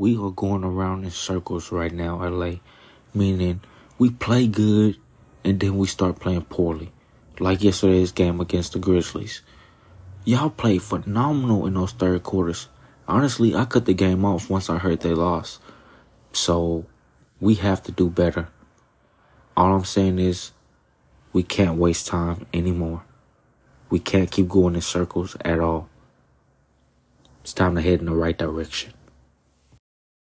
we 0.00 0.16
are 0.16 0.30
going 0.30 0.64
around 0.64 1.04
in 1.04 1.10
circles 1.10 1.70
right 1.70 1.92
now, 1.92 2.26
LA. 2.26 2.52
Meaning 3.12 3.60
we 3.98 4.08
play 4.08 4.46
good 4.46 4.96
and 5.44 5.60
then 5.60 5.76
we 5.76 5.86
start 5.86 6.18
playing 6.18 6.46
poorly. 6.46 6.90
Like 7.38 7.62
yesterday's 7.62 8.10
game 8.10 8.40
against 8.40 8.72
the 8.72 8.78
Grizzlies. 8.78 9.42
Y'all 10.24 10.48
played 10.48 10.80
phenomenal 10.80 11.66
in 11.66 11.74
those 11.74 11.92
third 11.92 12.22
quarters. 12.22 12.68
Honestly, 13.06 13.54
I 13.54 13.66
cut 13.66 13.84
the 13.84 13.92
game 13.92 14.24
off 14.24 14.48
once 14.48 14.70
I 14.70 14.78
heard 14.78 15.00
they 15.00 15.12
lost. 15.12 15.60
So 16.32 16.86
we 17.38 17.56
have 17.56 17.82
to 17.82 17.92
do 17.92 18.08
better. 18.08 18.48
All 19.54 19.74
I'm 19.74 19.84
saying 19.84 20.18
is 20.18 20.52
we 21.34 21.42
can't 21.42 21.76
waste 21.76 22.06
time 22.06 22.46
anymore. 22.54 23.02
We 23.90 23.98
can't 23.98 24.30
keep 24.30 24.48
going 24.48 24.76
in 24.76 24.80
circles 24.80 25.36
at 25.44 25.60
all. 25.60 25.90
It's 27.42 27.52
time 27.52 27.74
to 27.74 27.82
head 27.82 28.00
in 28.00 28.06
the 28.06 28.14
right 28.14 28.38
direction. 28.38 28.94